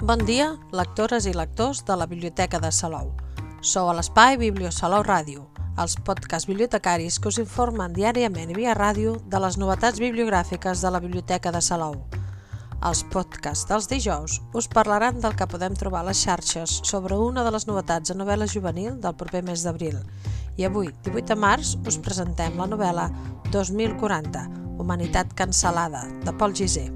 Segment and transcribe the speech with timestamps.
[0.00, 3.10] Bon dia, lectores i lectors de la Biblioteca de Salou.
[3.60, 5.42] Sou a l'espai Bibliosalou Ràdio,
[5.76, 10.94] els podcasts bibliotecaris que us informen diàriament i via ràdio de les novetats bibliogràfiques de
[10.94, 11.98] la Biblioteca de Salou.
[12.80, 17.44] Els podcasts dels dijous us parlaran del que podem trobar a les xarxes sobre una
[17.44, 20.00] de les novetats de novel·la juvenil del proper mes d'abril.
[20.56, 23.10] I avui, 18 de març, us presentem la novel·la
[23.52, 24.48] 2040,
[24.80, 26.88] Humanitat cancel·lada, de Pol Gisé.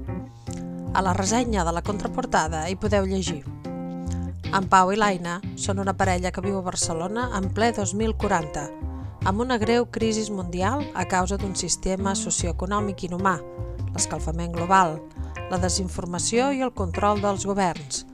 [0.95, 3.41] A la ressenya de la contraportada hi podeu llegir.
[4.55, 8.63] En Pau i l'Aina són una parella que viu a Barcelona en ple 2040,
[9.27, 13.35] amb una greu crisi mundial a causa d'un sistema socioeconòmic inhumà,
[13.91, 14.95] l'escalfament global,
[15.51, 18.05] la desinformació i el control dels governs,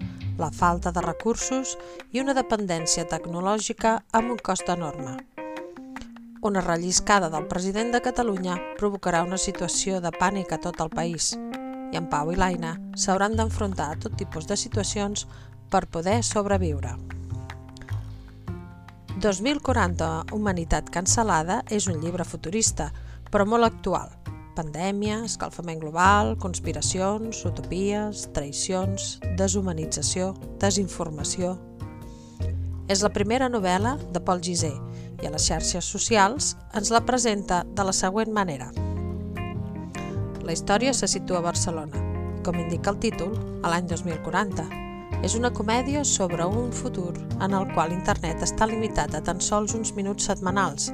[0.41, 1.77] la falta de recursos
[2.09, 5.20] i una dependència tecnològica amb un cost enorme.
[6.41, 11.36] Una relliscada del president de Catalunya provocarà una situació de pànic a tot el país–
[11.91, 15.28] i en Pau i l'Aina s'hauran d'enfrontar a tot tipus de situacions
[15.72, 16.95] per poder sobreviure.
[19.22, 22.89] 2040 Humanitat cancel·lada és un llibre futurista,
[23.31, 24.09] però molt actual.
[24.56, 31.58] Pandèmia, escalfament global, conspiracions, utopies, traïcions, deshumanització, desinformació...
[32.92, 34.73] És la primera novel·la de Paul Gisé
[35.22, 38.73] i a les xarxes socials ens la presenta de la següent manera–
[40.52, 41.99] la història se situa a Barcelona,
[42.44, 43.30] com indica el títol,
[43.63, 44.66] a l'any 2040.
[45.23, 49.71] És una comèdia sobre un futur en el qual internet està limitat a tan sols
[49.77, 50.89] uns minuts setmanals.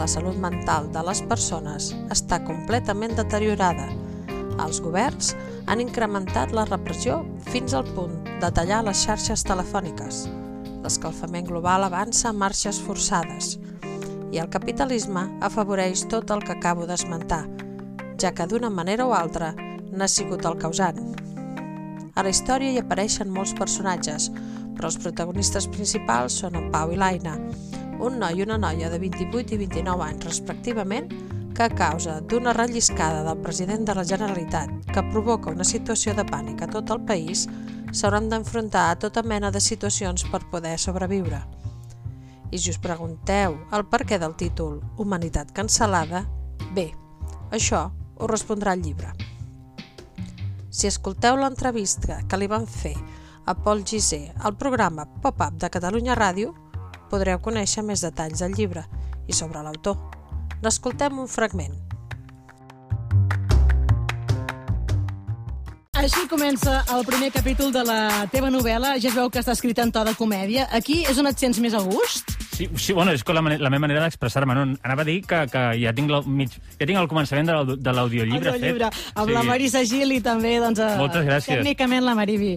[0.00, 3.90] La salut mental de les persones està completament deteriorada.
[4.64, 5.34] Els governs
[5.66, 7.18] han incrementat la repressió
[7.50, 10.24] fins al punt de tallar les xarxes telefòniques.
[10.86, 13.58] L'escalfament global avança a marxes forçades
[14.32, 17.44] i el capitalisme afavoreix tot el que acabo d'esmentar,
[18.20, 19.52] ja que d'una manera o altra
[19.92, 21.00] n'ha sigut el causant.
[22.16, 24.30] A la història hi apareixen molts personatges,
[24.76, 27.36] però els protagonistes principals són en Pau i l'Aina,
[28.00, 31.12] un noi i una noia de 28 i 29 anys respectivament,
[31.56, 36.24] que a causa d'una relliscada del president de la Generalitat que provoca una situació de
[36.28, 37.46] pànic a tot el país,
[37.92, 41.40] s'hauran d'enfrontar a tota mena de situacions per poder sobreviure.
[42.52, 46.26] I si us pregunteu el perquè del títol Humanitat cancel·lada,
[46.76, 46.90] bé,
[47.50, 49.12] això us respondrà el llibre.
[50.70, 52.94] Si escolteu l'entrevista que li van fer
[53.46, 56.52] a Pol Gisé al programa Pop-Up de Catalunya Ràdio,
[57.10, 58.84] podreu conèixer més detalls del llibre
[59.26, 59.96] i sobre l'autor.
[60.62, 61.76] N'escoltem un fragment.
[65.96, 68.98] Així comença el primer capítol de la teva novel·la.
[69.00, 70.68] Ja veu que està escrita en to de comèdia.
[70.76, 72.35] Aquí és on et sents més a gust?
[72.56, 74.54] Sí, sí bueno, és la, la meva manera d'expressar-me.
[74.56, 74.62] No?
[74.80, 78.54] Anava a dir que, que ja, tinc el, mig, ja tinc el començament de l'audiollibre
[78.54, 78.62] fet.
[78.64, 78.88] Llibre.
[79.12, 79.34] Amb sí.
[79.36, 81.60] la Marisa Gil i també, doncs, uh, Moltes gràcies.
[81.60, 82.54] tècnicament la Maribi.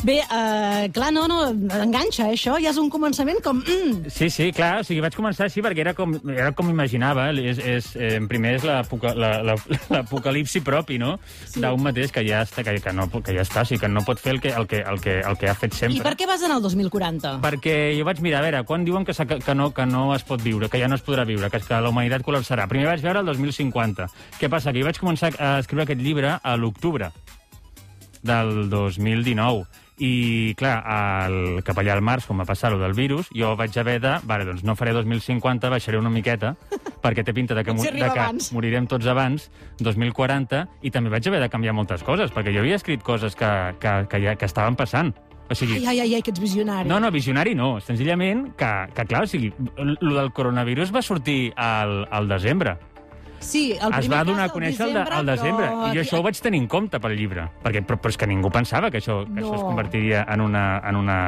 [0.00, 1.42] Bé, uh, clar, no, no,
[1.76, 2.56] enganxa, eh, això.
[2.62, 3.60] Ja és un començament com...
[3.60, 4.14] Mm.
[4.14, 7.28] Sí, sí, clar, o sigui, vaig començar així perquè era com, era com imaginava.
[7.44, 11.60] És, és, eh, primer és l'apocalipsi propi, no?, sí.
[11.60, 14.06] d'un mateix que ja, està, que, que, no, que ja està, o sigui, que no
[14.08, 16.00] pot fer el que, el que, el que, el que ha fet sempre.
[16.00, 17.36] I per què vas anar al 2040?
[17.44, 20.14] Perquè jo vaig mirar, a veure, quan diuen que s'ha que, que, no, que no
[20.14, 22.68] es pot viure, que ja no es podrà viure, que, que la humanitat col·lapsarà.
[22.70, 24.08] Primer vaig veure el 2050.
[24.40, 24.72] Què passa?
[24.72, 27.10] Que jo vaig començar a escriure aquest llibre a l'octubre
[28.24, 29.82] del 2019.
[30.02, 30.80] I, clar,
[31.30, 34.16] el, cap allà al març, com va passar lo del virus, jo vaig haver de...
[34.26, 36.56] Vale, doncs no faré 2050, baixaré una miqueta,
[37.04, 38.24] perquè té pinta de que, de que
[38.56, 39.46] morirem tots abans,
[39.78, 43.52] 2040, i també vaig haver de canviar moltes coses, perquè jo havia escrit coses que,
[43.78, 45.14] que, que, ja, que estaven passant.
[45.50, 45.84] O sigui...
[45.84, 46.88] Ai, ai, ai, que ets visionari.
[46.88, 47.76] No, no, visionari no.
[47.84, 52.78] Senzillament que, que clar, o sigui, el del coronavirus va sortir al, al desembre.
[53.44, 55.88] Sí, el es va donar a conèixer al de, al desembre, però...
[55.90, 58.28] i jo això ho vaig tenir en compte pel llibre, perquè, però, però és que
[58.30, 59.42] ningú pensava que això, que no.
[59.42, 61.18] això es convertiria en una, en una,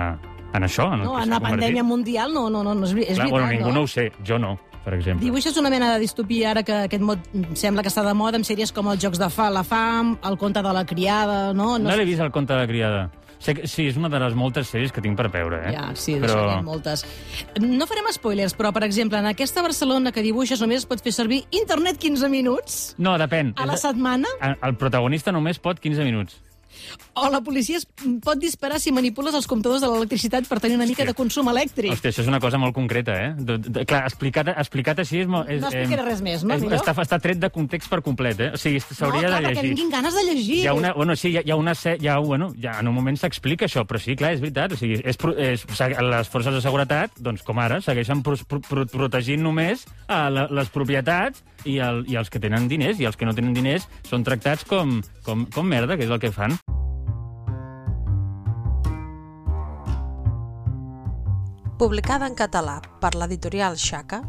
[0.57, 0.89] en això.
[0.95, 3.35] En no, en la pandèmia mundial no, no, no, no és, és Clar, veritat.
[3.35, 3.83] Bueno, ningú no?
[3.83, 4.57] no ho sé, jo no
[4.87, 5.25] per exemple.
[5.25, 7.25] Dibuixes una mena de distopia ara que aquest mot
[7.59, 10.39] sembla que està de moda amb sèries com els Jocs de fa, la fam, el
[10.39, 11.73] conte de la criada, no?
[11.75, 13.01] No, no l'he vist, el conte de la criada.
[13.39, 15.75] Sé que, sí, és una de les moltes sèries que tinc per veure, eh?
[15.77, 16.63] Ja, sí, però...
[16.65, 17.05] moltes.
[17.63, 21.43] No farem spoilers, però, per exemple, en aquesta Barcelona que dibuixes només pot fer servir
[21.51, 22.81] internet 15 minuts?
[22.99, 23.55] No, depèn.
[23.61, 24.31] A la setmana?
[24.57, 26.41] El protagonista només pot 15 minuts.
[27.17, 27.87] O la policia es
[28.25, 31.95] pot disparar si manipules els comptadors de l'electricitat per tenir una mica de consum elèctric.
[31.95, 33.31] Hòstia, això és una cosa molt concreta, eh?
[33.39, 35.27] De, de, clar, explicat, explicat així és...
[35.27, 36.59] és no explicaré eh, res més, no?
[36.59, 38.51] És, està, està tret de context per complet, eh?
[38.53, 39.57] O sigui, s'hauria no, de llegir.
[39.57, 40.61] No, tinguin ganes de llegir.
[40.61, 41.77] Hi ha una, bueno, sí, hi ha, hi ha una...
[41.97, 44.77] Hi ha, bueno, ja en un moment s'explica això, però sí, clar, és veritat.
[44.77, 45.19] O sigui, és,
[45.49, 45.67] és,
[46.13, 50.49] les forces de seguretat, doncs, com ara, segueixen pro, pro, pro, protegint només a la,
[50.53, 53.89] les propietats i, el, i els que tenen diners, i els que no tenen diners
[54.07, 56.57] són tractats com, com, com merda, que és el que fan.
[61.77, 64.23] Publicada en català per l'editorial Xaca,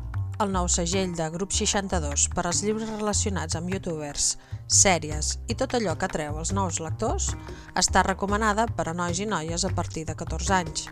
[0.43, 4.35] el nou segell de Grup 62 per als llibres relacionats amb youtubers,
[4.67, 7.31] sèries i tot allò que atreu els nous lectors,
[7.79, 10.89] està recomanada per a nois i noies a partir de 14 anys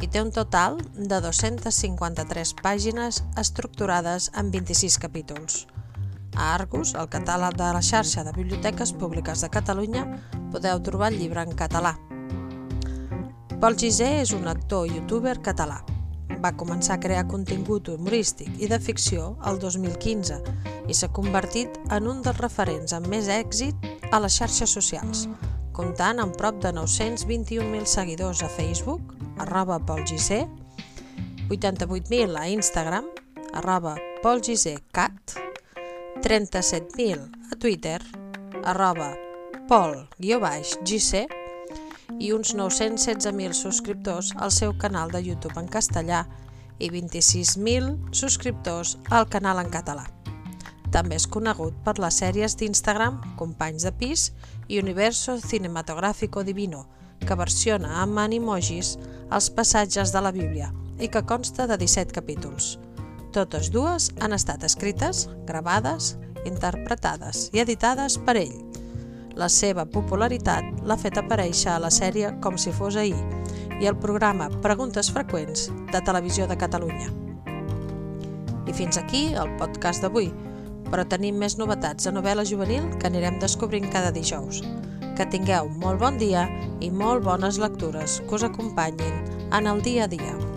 [0.00, 5.66] i té un total de 253 pàgines estructurades en 26 capítols.
[6.36, 10.06] A Argus, el catàleg de la xarxa de biblioteques públiques de Catalunya,
[10.52, 11.96] podeu trobar el llibre en català.
[13.60, 15.82] Pol Gisé és un actor i youtuber català
[16.40, 20.38] va començar a crear contingut humorístic i de ficció el 2015
[20.88, 23.76] i s'ha convertit en un dels referents amb més èxit
[24.10, 25.26] a les xarxes socials,
[25.76, 30.40] comptant amb prop de 921.000 seguidors a Facebook, arroba polgc,
[31.50, 33.06] 88.000 a Instagram,
[33.60, 35.49] arroba polgccat,
[36.20, 38.02] 37.000 a Twitter,
[38.64, 39.14] arroba
[39.68, 41.26] pol-gc,
[42.20, 46.26] i uns 916.000 subscriptors al seu canal de YouTube en castellà
[46.78, 50.04] i 26.000 subscriptors al canal en català.
[50.92, 54.28] També és conegut per les sèries d'Instagram Companys de Pis
[54.68, 56.84] i Universo Cinematográfico Divino,
[57.24, 58.96] que versiona amb animojis
[59.30, 62.74] els passatges de la Bíblia i que consta de 17 capítols.
[63.30, 66.16] Totes dues han estat escrites, gravades,
[66.48, 68.56] interpretades i editades per ell,
[69.38, 73.18] la seva popularitat l'ha fet aparèixer a la sèrie Com si fos ahir
[73.80, 77.08] i al programa Preguntes freqüents de Televisió de Catalunya.
[78.66, 80.28] I fins aquí el podcast d'avui,
[80.90, 84.60] però tenim més novetats de novel·la juvenil que anirem descobrint cada dijous.
[85.16, 86.48] Que tingueu molt bon dia
[86.80, 90.49] i molt bones lectures que us acompanyin en el dia a dia.